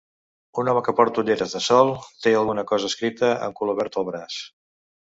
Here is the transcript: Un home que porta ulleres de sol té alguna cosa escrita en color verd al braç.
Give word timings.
Un 0.61 0.71
home 0.71 0.81
que 0.87 0.95
porta 0.99 1.21
ulleres 1.25 1.53
de 1.59 1.61
sol 1.67 1.93
té 2.25 2.35
alguna 2.41 2.65
cosa 2.75 2.93
escrita 2.95 3.33
en 3.49 3.57
color 3.63 3.81
verd 3.85 4.03
al 4.03 4.13
braç. 4.13 4.45